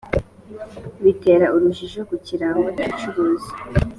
[1.03, 2.67] bitera urujijo ku kirango
[2.97, 3.51] cy’ubucuruzi